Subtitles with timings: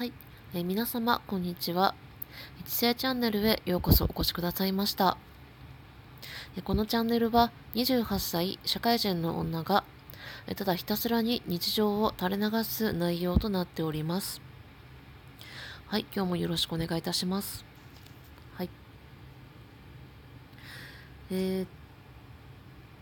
[0.00, 0.14] はい、
[0.54, 1.94] えー、皆様こんにちは。
[2.58, 5.18] 一世チャンネルへようこそお越しくださいました、
[6.64, 9.84] このチャンネルは28歳社会人の女が、
[10.56, 14.40] ただひたすらに日常を垂れ流す内容となっております。
[15.88, 16.06] はい。
[16.16, 17.66] 今日もよろしくお願いいたします。
[18.54, 18.70] はい。
[21.30, 21.68] えー、っ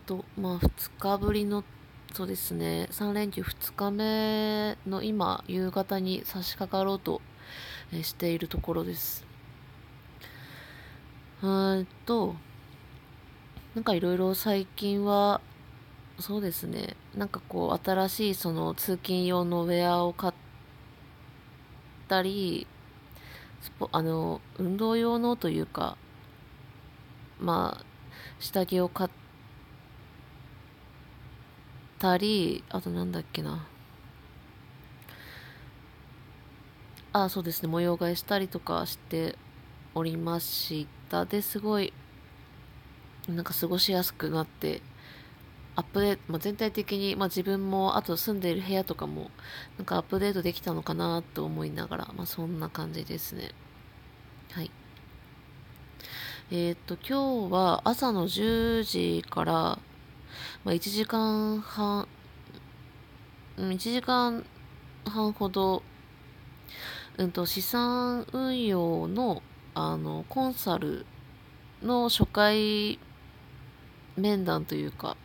[0.05, 1.63] とまあ2日ぶりの
[2.13, 7.21] そうですね、3連休2日目の今、夕方に差し掛かろうと
[8.01, 9.25] しているところです。
[11.41, 12.35] うんと、
[13.75, 15.39] なんかいろいろ最近は、
[16.19, 20.33] そうですね、なんかこう、新しいその通勤用のウェアを買っ
[22.07, 22.65] たり、
[23.61, 25.95] スポあの、運動用のというか、
[27.39, 27.85] まあ、
[28.39, 29.09] 下着を買っ、
[31.99, 33.67] たり、あとなんだっけな。
[37.11, 39.35] あ、そうですね、模様替えしたりとかして
[39.93, 41.25] おりました。
[41.25, 41.91] で、すごい、
[43.27, 44.81] なんか過ごしやすくなって、
[45.75, 49.31] アップデート、まあ、全体的に、まあ、自分も、あと住んでいる部屋とかも、
[49.77, 53.51] なんかアップデートできたのかなと思いながら、まあ、そんな感じですね。
[54.51, 54.71] はい。
[56.51, 59.79] えっ、と、今日は朝の10時から、
[60.63, 62.07] まあ、1時間半、
[63.57, 64.45] 1時間
[65.05, 65.83] 半ほど、
[67.17, 69.41] うんと、資産運用の、
[69.73, 71.05] あの、コンサル
[71.81, 72.99] の初回
[74.17, 75.17] 面談というか、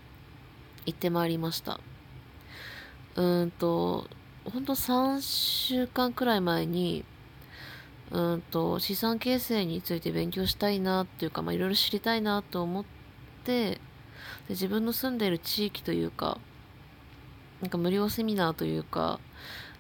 [0.87, 1.81] 行ってまいりました。
[3.17, 4.09] うんと、
[4.45, 7.05] ほんと3週間くらい前に、
[8.11, 12.85] うんと、資産形成について勉強したいなっていうか、まあ、いろいろ知りたいなと思っ
[13.45, 13.81] て、
[14.49, 16.39] で自分の住んでいる地域というか
[17.61, 19.21] なんか無料セミナーというか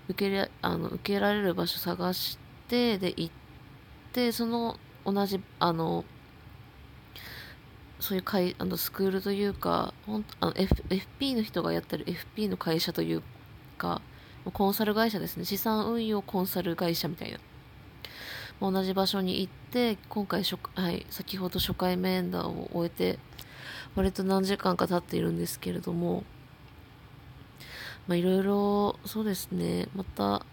[0.08, 3.30] 受けあの受けられる場所探してで行っ
[4.12, 6.04] てその同じあの
[8.00, 13.22] そういう会あのスクールというかほんあの、F、FP の人がやってる FP の会社という
[13.78, 14.02] か
[14.52, 15.44] コンサル会社ですね。
[15.46, 17.38] 資産運用コンサル会社みたいな。
[18.60, 23.18] 同じ場所に行って今回初、はい、先ほど初回面談を終えて
[23.94, 26.24] 割と何時間か経っているんですけれども、
[28.06, 30.44] まあいろいろ、そうですね、また、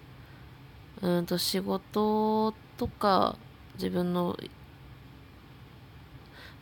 [1.01, 3.37] うんと仕事とか
[3.75, 4.37] 自分の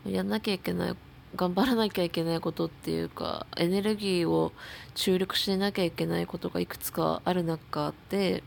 [0.05, 0.95] やんなきゃいけない
[1.35, 4.51] 頑張らなきゃいけないことっていうかエネルギーを
[4.95, 8.43] 注力しなきゃいけないことがいくつかある中で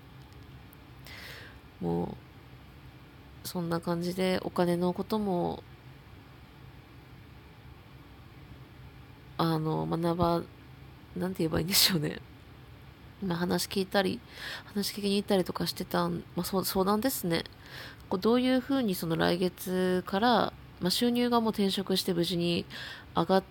[1.81, 2.17] も
[3.45, 5.63] うそんな感じでお金のことも
[9.39, 10.43] あの、学ば、
[11.17, 12.21] なんて言えばいいんでしょうね。
[13.23, 14.21] まあ、話聞いたり、
[14.67, 17.45] 話聞きに行ったりとかしてたん、まあ、相談ですね。
[18.09, 22.67] こうどういうふうにその来月から、まあ、収入がもう転職して無事に
[23.15, 23.45] 上がっ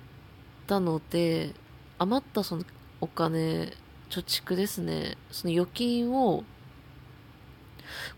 [0.68, 1.54] たので、
[1.98, 2.64] 余ったその
[3.00, 3.74] お金、
[4.10, 6.44] 貯蓄ですね、その預金を、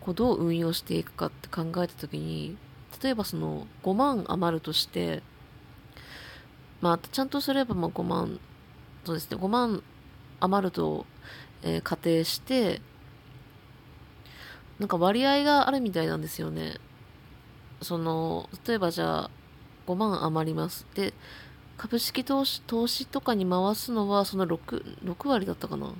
[0.01, 2.57] こうどう運用していくかって考えた時に、
[3.01, 5.21] 例えばその5万余るとして、
[6.83, 8.41] まあ、ちゃんとすればまあ5万、
[9.05, 9.81] そうですね、5万
[10.41, 11.05] 余ると、
[11.61, 12.81] えー、仮定して、
[14.79, 16.73] なんか割合があるみたいなんですよね。
[17.81, 19.29] その、例えばじゃあ、
[19.87, 20.85] 5万余ります。
[20.93, 21.13] で、
[21.77, 25.93] 株式投資、投資とかに回すのは、その6、6割だったかな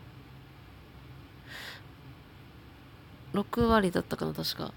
[3.32, 4.74] ?6 割だったかな、確か。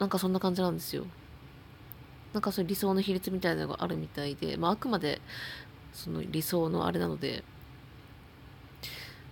[0.00, 1.06] なんかそんな感じなんですよ。
[2.32, 5.20] なんかそう理想の比率みたいなのがあるみたいで、まあ、あくまで
[5.92, 7.42] その理想のあれなので、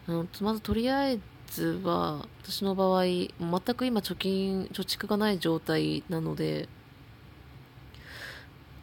[0.08, 1.18] うん、まずとりあえ
[1.48, 3.28] ずは私の場合全
[3.76, 6.68] く今貯金貯蓄がない状態なので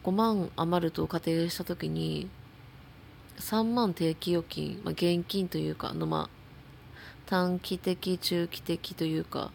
[0.04, 2.28] 5万余ると仮定した時に
[3.38, 6.44] 3万定期預金、まあ、現金というかのまあ
[7.26, 9.50] 短期的中期的というか、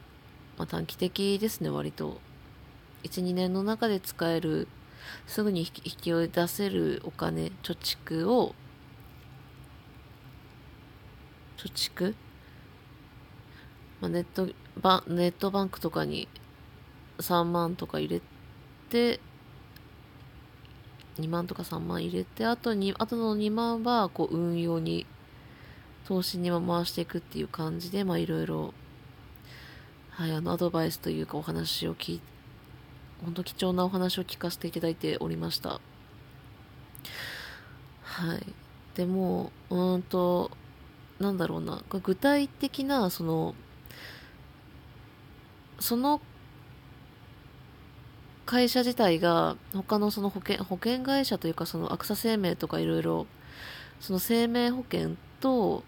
[0.57, 2.19] まあ、短期的ですね割と。
[3.03, 4.67] 12年の中で使える
[5.27, 8.53] すぐに引き出せるお金貯蓄を
[11.57, 12.15] 貯蓄、
[14.01, 14.47] まあ、ネット
[14.79, 16.27] バネットバンクとかに
[17.19, 18.21] 3万とか入れ
[18.89, 19.19] て
[21.19, 25.05] 2万とか3万入れてあとにあとの2万はこう運用に
[26.07, 28.73] 投資に回していくっていう感じでまあいろいろ
[30.11, 32.38] はいあのアドバイスというかお話を聞いて
[33.23, 35.81] 本当貴重なお話を聞かせていただいておりました。
[38.01, 38.53] はい。
[38.95, 40.51] でも、うんと、
[41.19, 43.55] なんだろうな、具体的な、その、
[45.79, 46.21] その
[48.49, 53.27] 会社自体が他のその保険保険会社というかそのアクサ生命とかいろいろ
[53.99, 55.83] その生命保険と,、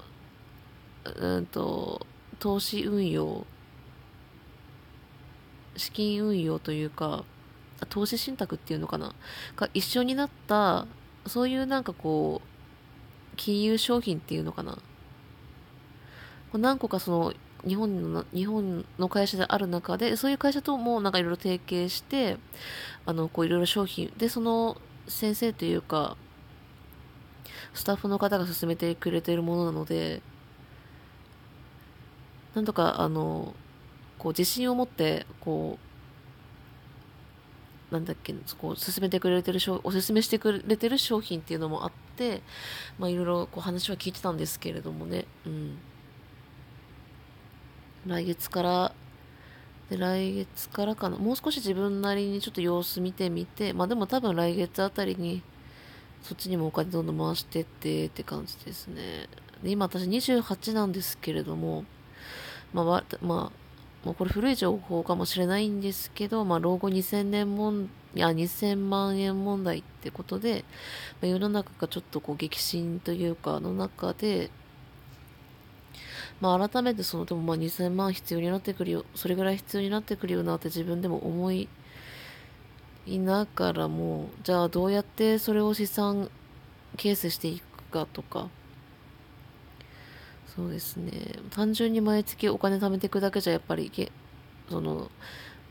[1.04, 2.06] うんと
[2.38, 3.48] 投資運用
[5.78, 7.24] 資金運用というか
[7.90, 9.14] 投資信託っていうのかな？
[9.56, 10.86] が一緒になった
[11.26, 14.78] そういうなんかこう金融商品っていうのかな？
[16.54, 17.34] 何個かその
[17.68, 22.38] 日本の日本の会社である中でそういう会社ともなんかいろいろ提携して
[23.06, 24.78] あのこういろいろ商品でその
[25.08, 26.18] 先生というか
[27.74, 30.22] スタッフの方が勧めてくれているものなので
[32.54, 33.54] なんとかあの
[34.22, 35.80] こう自信を持ってこ
[37.90, 42.44] うなんだっけこう勧めてくれてるおすすめしてくれてる商品っていうのもあって
[43.00, 45.26] まあいろいろこう話は聞いてたんですけれどもね。
[45.48, 45.80] うん。
[48.06, 48.94] 来月から
[49.90, 51.18] で来月からかな。
[51.18, 55.42] もう少し自分なりにちょっと様子見てみてまあでも多分来月あたりに
[56.22, 59.28] そっちにもお金どんどん回してってって感じですね。
[59.64, 61.86] で今私28なんですけれども
[62.72, 63.71] まあ、まあ、
[64.04, 70.66] もうこれ古い情報かもしれないんですけど、まあ、老後2000年もん、いや、2000万円問題ってことで、
[71.22, 74.50] まあ、世の中がちょっとこう激震というか、の中で、
[76.40, 81.70] まあ、改めてその、でもまあ2000万必要になってくるよ、それぐらい必要になってくるよなって自分でも思い
[83.08, 86.32] ながらも、じゃあどうやってそれを資産
[86.98, 88.50] ケースしていくかとか、
[90.56, 91.12] そうですね。
[91.52, 93.92] 単純に毎月お金貯めていくだけじゃやっぱり、
[94.70, 95.10] その、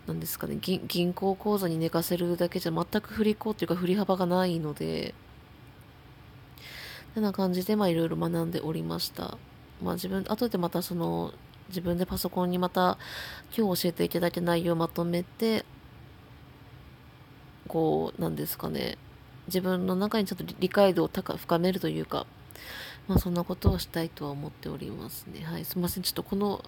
[0.06, 5.14] なんですかね銀、銀行口座に寝かせるだけじゃ全く振り子っていうか振り幅がないので、
[7.14, 9.36] てな感じで、まあいろいろ学んでおりました。
[9.82, 11.34] まあ自分、後でまたその、
[11.68, 12.98] 自分でパソコンにまた
[13.56, 15.64] 今日教えていただいた内容をまとめて、
[17.68, 18.96] こう、なんですかね、
[19.46, 22.26] 自分の中にちょっと理解度を高深めるというか、
[23.10, 25.44] まあそんなことをしたいとは思っておりますね。
[25.44, 26.04] はい、すみません。
[26.04, 26.64] ちょっとこの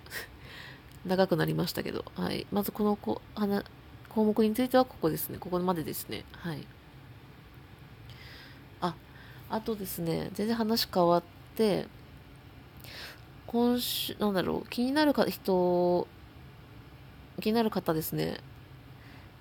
[1.06, 2.48] 長くなりましたけど、はい。
[2.50, 3.22] まずこのこ
[4.08, 5.38] 項目についてはここですね。
[5.38, 6.24] ここまでですね。
[6.32, 6.66] はい。
[8.80, 8.96] あ、
[9.50, 11.22] あとですね、全然話変わっ
[11.54, 11.86] て、
[13.46, 16.08] 今週、なんだろう、気になるか人、
[17.40, 18.40] 気になる方ですね。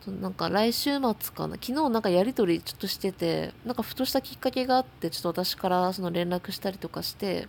[0.08, 7.48] なんか来週末かな昨日なんかやり取りちょっとしててなんかふとしたきっかけがあってちょっと私からその連絡したりとかして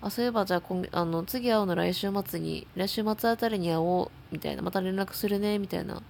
[0.00, 6.02] あそういえばじゃあ今あの次会うの来週末に来週末あたりに会おうみたいなまた連絡するねみたいなこ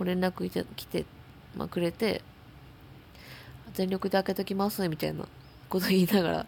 [0.00, 1.04] う連絡いて来て、
[1.56, 2.22] まあ、くれて
[3.72, 5.26] 全力で開けときますみたいな
[5.68, 6.46] こと言いながら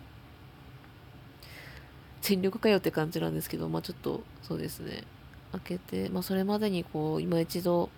[2.26, 5.04] 全力かよって感じなんですけど、まあちょっと、そうですね。
[5.52, 7.88] 開けて、まあそれまでにこう、今一度、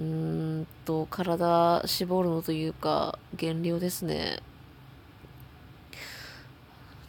[0.00, 4.40] うんと、体絞るのというか、減量ですね。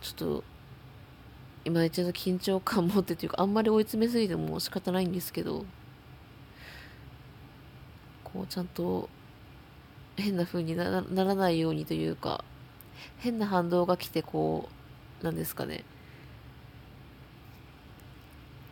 [0.02, 0.44] ちょっと、
[1.64, 5.64] 今一度緊張感持ってというか、あんまり追い詰めすぎても仕方ないんですけど、
[8.26, 9.10] こう、ちゃんと、
[10.18, 12.44] 変な風にならないようにというか、
[13.20, 14.68] 変な反動が来て、こ
[15.22, 15.86] う、なんですかね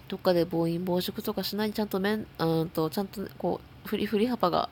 [0.09, 4.69] どっかで暴飲暴食とかしないちゃんと面うんとちゃんとこう振り振り幅が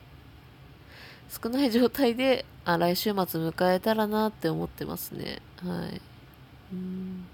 [1.27, 5.41] 少ない状態であ来週末迎えたらなって思ってますね。
[5.65, 6.01] はい。
[6.71, 7.25] うん。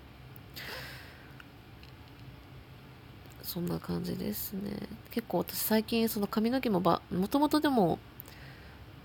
[3.43, 4.87] そんな感じですね。
[5.11, 7.99] 結構私最近その髪の毛もばもともとでも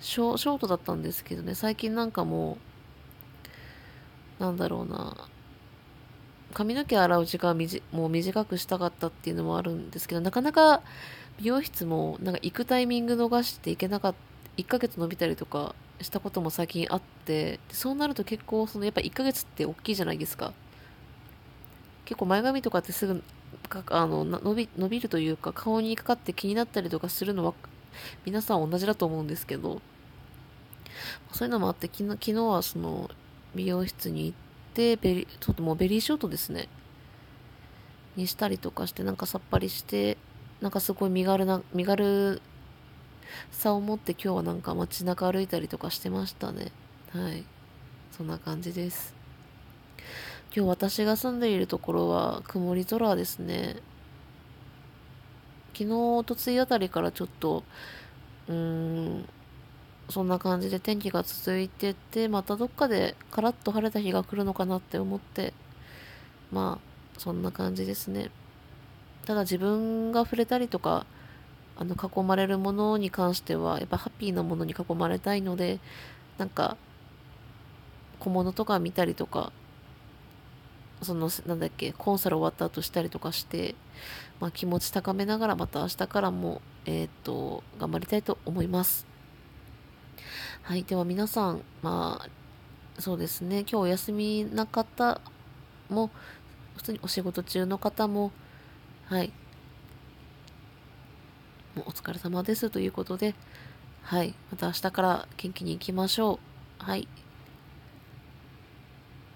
[0.00, 1.56] ショショートだったんですけどね。
[1.56, 2.58] 最近なんかも
[4.38, 5.16] うなんだろうな。
[6.54, 7.56] 髪の毛洗う時間
[7.92, 10.82] もう短くしたかったっていうのもあるんですけどなかなか
[11.38, 14.28] 美容室もなんか行くタイミング逃して行けなかった
[14.58, 20.52] 1ヶ月伸びたりとかしたことも最近あってそうなると結構そのやっぱ1ヶ月って大きいじゃないですか。
[22.04, 23.22] 結構前髪とかってすぐ
[23.90, 27.54] あの伸び伸びるというか顔にかかって気になったりとかするのは
[28.24, 29.82] 皆さん同じだと思うんですけど
[31.32, 33.10] そういうのもあって昨日昨日はその
[33.54, 34.47] 美容室に行って
[34.78, 36.68] ベリちょっともうベリーショートですね。
[38.16, 40.16] にしたりとかしてなんかさっぱりして
[40.60, 42.40] なんかすごい身軽な身軽
[43.50, 46.72] さを持って今日はなんか街中歩いたりとかしてましたね。
[47.12, 47.44] はい。
[48.12, 49.14] そんな感じです。
[50.54, 53.76] 今日私が住んでいるところは曇り空ですね。
[55.72, 57.62] 昨日おとついあたりからちょっと
[58.48, 59.28] うーん
[60.08, 65.52] そんな感じで天気が続いててまたどっかでカラッと晴れた日が来るのかなって思って
[66.50, 68.30] まあそんな感じですね。
[69.26, 71.04] ただ自分が触れたりとか
[71.76, 75.80] あの囲まれるものに関してはやっぱハッピーなものに囲まれたいので
[76.38, 76.78] なんか
[78.18, 79.52] 小物とか見たりとか
[81.02, 83.74] そのなんだっけコンサル終わった後したりとかして、
[84.40, 89.17] まあ、気持ち高めながらまた明日からもえっ、と頑張りたいと思います。
[90.62, 95.20] はいでは皆さんまあそうですね今日お休みな方
[95.88, 96.10] も
[96.76, 98.32] 普通にお仕事中の方も
[99.06, 99.32] はい
[101.74, 103.34] もうお疲れ様ですということで
[104.02, 106.40] はいまた明日から元気に行きましょ
[106.80, 107.08] うはい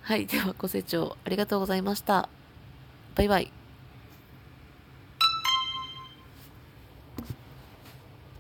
[0.02, 0.26] はい。
[0.26, 2.28] では、ご清聴ありがとうございました。
[3.14, 3.61] バイバイ。